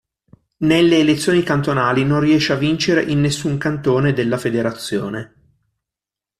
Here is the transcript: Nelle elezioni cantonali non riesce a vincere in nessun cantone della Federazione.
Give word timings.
Nelle 0.61 0.97
elezioni 0.97 1.43
cantonali 1.43 2.03
non 2.03 2.21
riesce 2.21 2.53
a 2.53 2.57
vincere 2.57 3.03
in 3.03 3.19
nessun 3.21 3.59
cantone 3.59 4.13
della 4.13 4.39
Federazione. 4.39 5.35